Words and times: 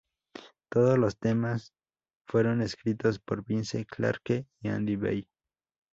Todos 0.71 0.97
los 0.97 1.19
temas 1.19 1.75
fueron 2.27 2.63
escritos 2.63 3.19
por 3.19 3.45
Vince 3.45 3.85
Clarke 3.85 4.47
y 4.59 4.67
Andy 4.69 4.95
Bell. 4.95 5.27